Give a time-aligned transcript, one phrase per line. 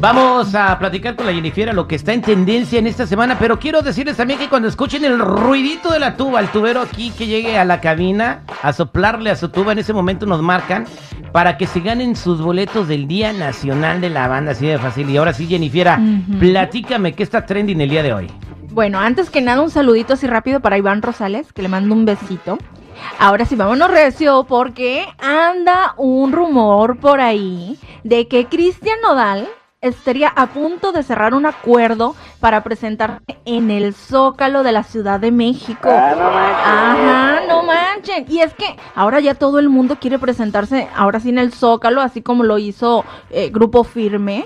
[0.00, 3.58] Vamos a platicar con la Jennifer lo que está en tendencia en esta semana, pero
[3.58, 7.26] quiero decirles también que cuando escuchen el ruidito de la tuba, el tubero aquí que
[7.26, 10.86] llegue a la cabina a soplarle a su tuba, en ese momento nos marcan
[11.32, 15.10] para que se ganen sus boletos del Día Nacional de la Banda, así de fácil.
[15.10, 15.90] Y ahora sí, Jennifer,
[16.38, 18.26] platícame qué está trending el día de hoy.
[18.70, 22.06] Bueno, antes que nada, un saludito así rápido para Iván Rosales, que le mando un
[22.06, 22.56] besito.
[23.18, 29.46] Ahora sí, vámonos recio, porque anda un rumor por ahí de que Cristian Nodal
[29.82, 35.18] estaría a punto de cerrar un acuerdo para presentarse en el Zócalo de la Ciudad
[35.18, 35.88] de México.
[35.90, 38.26] Ajá, no manchen.
[38.28, 42.02] Y es que ahora ya todo el mundo quiere presentarse, ahora sí en el Zócalo,
[42.02, 44.44] así como lo hizo eh, Grupo Firme.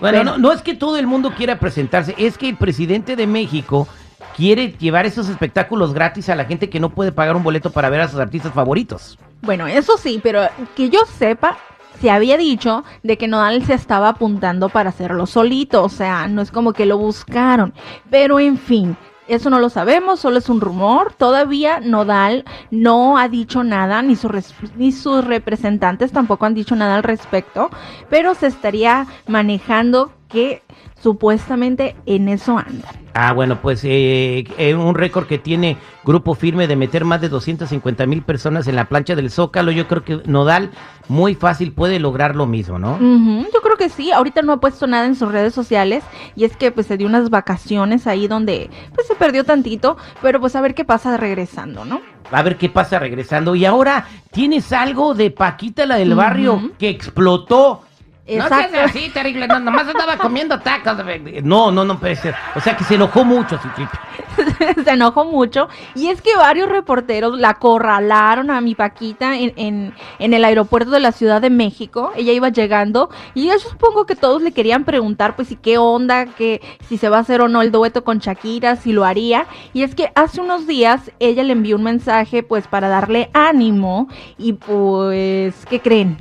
[0.00, 3.26] Bueno, no, no es que todo el mundo quiera presentarse, es que el presidente de
[3.26, 3.86] México
[4.34, 7.90] quiere llevar esos espectáculos gratis a la gente que no puede pagar un boleto para
[7.90, 9.18] ver a sus artistas favoritos.
[9.42, 11.58] Bueno, eso sí, pero que yo sepa,
[12.00, 16.42] se había dicho de que Nodal se estaba apuntando para hacerlo solito, o sea, no
[16.42, 17.74] es como que lo buscaron,
[18.10, 18.96] pero en fin.
[19.28, 21.12] Eso no lo sabemos, solo es un rumor.
[21.12, 24.28] Todavía Nodal no ha dicho nada, ni, su
[24.76, 27.70] ni sus representantes tampoco han dicho nada al respecto,
[28.08, 30.62] pero se estaría manejando que
[31.02, 33.00] supuestamente en eso andan.
[33.14, 37.28] Ah, bueno, pues eh, eh, un récord que tiene Grupo Firme de meter más de
[37.28, 39.72] 250 mil personas en la plancha del Zócalo.
[39.72, 40.70] Yo creo que Nodal
[41.08, 42.98] muy fácil puede lograr lo mismo, ¿no?
[43.00, 44.12] yo creo que sí.
[44.12, 46.04] Ahorita no ha puesto nada en sus redes sociales
[46.36, 50.38] y es que pues se dio unas vacaciones ahí donde pues se perdió tantito, pero
[50.38, 52.00] pues a ver qué pasa regresando, ¿no?
[52.30, 53.56] A ver qué pasa regresando.
[53.56, 57.82] Y ahora tienes algo de Paquita, la del barrio, que explotó
[58.30, 58.76] Exacto.
[58.76, 59.48] No así, terrible.
[59.48, 60.96] No, nomás andaba comiendo tacos.
[61.42, 62.34] No, no, no puede ser.
[62.54, 63.58] O sea que se enojó mucho,
[64.84, 65.68] se enojó mucho.
[65.94, 71.00] Y es que varios reporteros la acorralaron a mi Paquita en, en, el aeropuerto de
[71.00, 72.12] la Ciudad de México.
[72.16, 76.26] Ella iba llegando y yo supongo que todos le querían preguntar, pues, ¿y qué onda?
[76.26, 79.46] Que si se va a hacer o no el dueto con Shakira, si lo haría.
[79.72, 84.08] Y es que hace unos días ella le envió un mensaje, pues, para darle ánimo.
[84.38, 86.18] Y pues, ¿qué creen?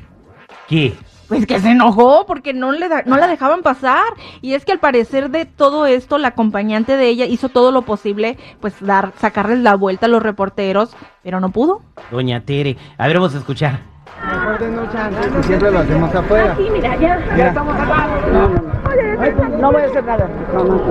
[0.67, 0.95] ¿Qué?
[1.29, 4.03] Pues que se enojó porque no, le no la dejaban pasar.
[4.41, 7.83] Y es que al parecer de todo esto, la acompañante de ella hizo todo lo
[7.83, 11.81] posible, pues dar, sacarles la vuelta a los reporteros, pero no pudo.
[12.11, 13.79] Doña Tere, a ver, vamos a escuchar.
[14.25, 16.55] Mejor denos chance, siempre lo hacemos afuera.
[16.57, 18.07] Ah, mira, ya, ya estamos acá.
[18.33, 20.29] No, no, no voy a hacer nada.
[20.53, 20.81] No, no,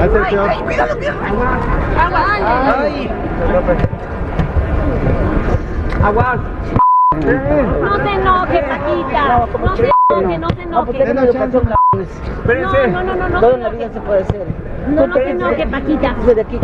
[0.00, 0.98] ay, ay, cuidado,
[1.98, 2.26] Agua,
[2.80, 3.10] ay.
[6.02, 6.38] Agua.
[7.24, 9.46] No se enoje, Paquita.
[9.58, 11.04] No se enoje, no se enoje.
[12.88, 13.40] No, no, no, no.
[13.40, 14.46] Todo en la vida se puede hacer.
[14.88, 16.14] No, no se enoje, Paquita.
[16.34, 16.58] de aquí,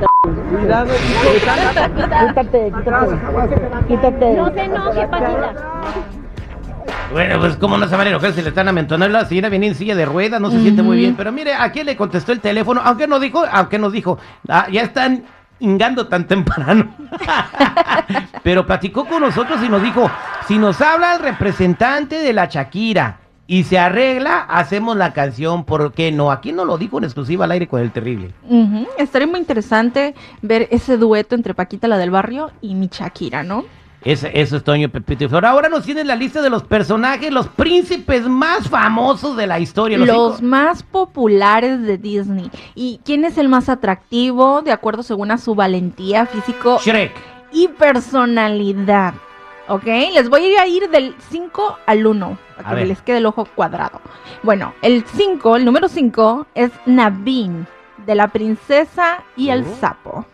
[0.51, 0.91] Cuidado.
[2.35, 3.19] Quítate, quítate.
[3.87, 4.35] Quítate.
[4.35, 5.55] No se enoje, Paquita.
[7.13, 9.69] Bueno, pues cómo no se van a enojar si le están amentonando la señora viene
[9.69, 11.15] en silla de ruedas, no se siente muy bien.
[11.17, 12.83] Pero mire, ¿a quién le contestó el teléfono?
[12.85, 15.25] Aunque nos dijo, aunque nos dijo, ah, ya están
[15.61, 16.89] ingando tan temprano.
[18.43, 20.11] Pero platicó con nosotros y nos dijo,
[20.47, 25.93] si nos habla el representante de la Shakira y se arregla, hacemos la canción, ¿por
[25.93, 26.31] qué no?
[26.31, 28.33] Aquí no lo dijo en exclusiva al aire con el terrible.
[28.99, 33.65] Estaría muy interesante ver ese dueto entre Paquita, la del barrio, y mi Shakira, ¿no?
[34.13, 35.45] Eso es Toño Pepito y Flor.
[35.45, 39.99] Ahora nos tienen la lista de los personajes, los príncipes más famosos de la historia.
[39.99, 42.51] Los, más populares de Disney.
[42.75, 46.79] ¿Y quién es el más atractivo, de acuerdo según a su valentía físico?
[46.83, 47.13] Shrek.
[47.53, 49.13] Y personalidad.
[49.69, 49.85] ¿Ok?
[49.85, 54.01] Les voy a ir del 5 al 1, para que les quede el ojo cuadrado.
[54.43, 57.67] Bueno, el 5, el número 5 es Naveen,
[58.07, 59.77] de la princesa y el oh.
[59.79, 60.27] sapo.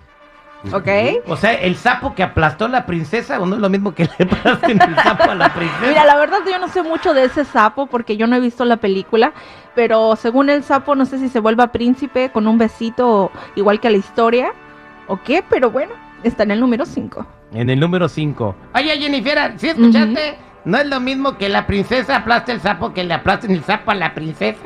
[0.72, 0.88] ¿Ok?
[1.26, 4.04] O sea, el sapo que aplastó a la princesa, ¿o no es lo mismo que
[4.04, 5.86] le aplasten el sapo a la princesa?
[5.86, 8.64] Mira, la verdad yo no sé mucho de ese sapo porque yo no he visto
[8.64, 9.32] la película,
[9.74, 13.90] pero según el sapo no sé si se vuelva príncipe con un besito igual que
[13.90, 14.52] la historia
[15.06, 17.26] o qué, pero bueno, está en el número 5.
[17.52, 18.56] En el número 5.
[18.74, 20.38] Oye, Jennifer, ¿sí escuchaste?
[20.64, 23.90] ¿No es lo mismo que la princesa aplaste el sapo que le aplasten el sapo
[23.90, 24.60] a la princesa?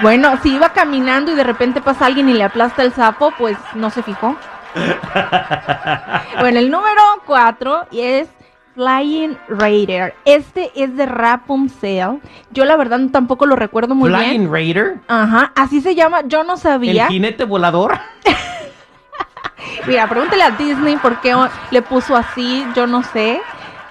[0.00, 3.56] Bueno, si iba caminando y de repente pasa alguien y le aplasta el sapo, pues
[3.74, 4.36] no se fijó.
[6.40, 8.28] bueno, el número 4 es
[8.74, 10.14] Flying Raider.
[10.24, 12.20] Este es de Rapunzel.
[12.50, 14.20] Yo la verdad tampoco lo recuerdo muy bien.
[14.22, 14.98] Flying Raider.
[15.08, 16.22] Ajá, así se llama.
[16.26, 17.04] Yo no sabía.
[17.04, 17.98] El jinete volador.
[19.86, 21.34] Mira, pregúntale a Disney por qué
[21.70, 23.40] le puso así, yo no sé.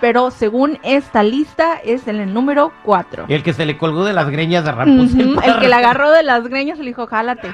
[0.02, 3.26] Pero según esta lista es en el número 4.
[3.30, 5.38] El que se le colgó de las greñas de Rapunzel.
[5.44, 7.48] el que le agarró de las greñas y le dijo, jálate.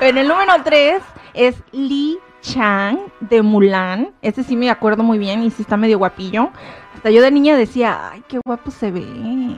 [0.00, 1.02] en el número 3
[1.34, 4.10] es Lee Chang de Mulan.
[4.22, 6.50] Ese sí me acuerdo muy bien y sí está medio guapillo.
[6.94, 9.56] Hasta yo de niña decía, ay, qué guapo se ve.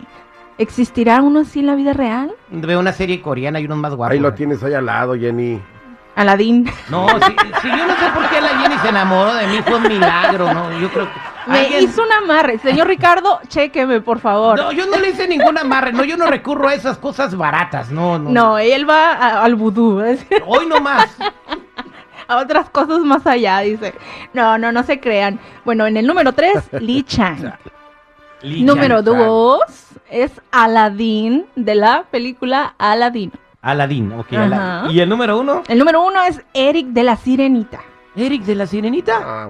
[0.56, 2.32] ¿Existirá uno así en la vida real?
[2.48, 4.12] Veo una serie coreana y unos más guapos.
[4.12, 5.60] Ahí lo tienes ahí al lado, Jenny.
[6.16, 6.70] Aladín.
[6.90, 9.76] No, si, si yo no sé por qué la Jenny se enamoró de mí, fue
[9.76, 10.70] un milagro, ¿no?
[10.78, 11.20] Yo creo que.
[11.50, 12.58] Me alguien- hizo un amarre.
[12.58, 14.56] Señor Ricardo, chéqueme, por favor.
[14.58, 17.90] No, yo no le hice ningún amarre, no, yo no recurro a esas cosas baratas,
[17.90, 18.30] no, no.
[18.30, 21.14] No, él va a- al vudú, decir, Hoy no más.
[22.28, 23.92] a otras cosas más allá, dice.
[24.32, 25.38] No, no, no se crean.
[25.64, 27.52] Bueno, en el número 3, Lee Chang.
[28.42, 29.04] Lee número Chan.
[29.18, 29.60] 2
[30.10, 33.32] es Aladdin de la película Aladdin.
[33.64, 34.32] Aladín, ok.
[34.34, 34.94] Aladín.
[34.94, 35.62] ¿Y el número uno?
[35.68, 37.80] El número 1 es Eric de la Sirenita.
[38.14, 39.20] Eric de la Sirenita.
[39.24, 39.48] Ah.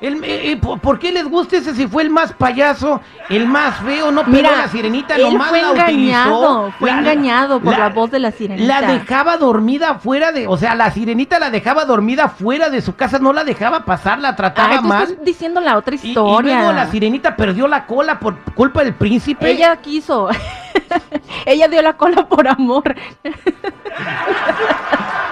[0.00, 3.76] El- eh, eh, ¿por, qué les gusta ese si fue el más payaso, el más
[3.80, 4.10] feo?
[4.10, 6.74] No Mira, pegó la sirenita, él nomás fue la engañado, utilizó.
[6.78, 8.80] fue La- engañado por la, voz de la sirenita.
[8.80, 12.96] La dejaba dormida fuera de, o sea, la sirenita la dejaba dormida fuera de su
[12.96, 15.02] casa, no la dejaba pasar, la trataba Ay, tú mal.
[15.02, 16.56] estás diciendo la otra Y, y historia.
[16.56, 19.50] luego la sirenita perdió la cola por culpa del príncipe.
[19.50, 20.28] Ella quiso.
[21.44, 22.94] Ella dio la cola por amor.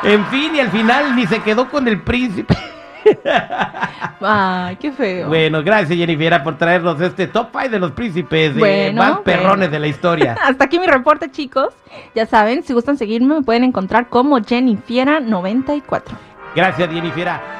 [0.02, 2.54] En fin, y al final ni se quedó con el príncipe.
[4.20, 5.28] Ay, qué feo.
[5.28, 9.22] Bueno, gracias Jennifer por traernos este top 5 de los príncipes Bueno, más bueno.
[9.22, 10.36] perrones de la historia.
[10.42, 11.74] Hasta aquí mi reporte, chicos.
[12.14, 16.02] Ya saben, si gustan seguirme, me pueden encontrar como Jennifiera94.
[16.54, 17.57] Gracias Jennifer.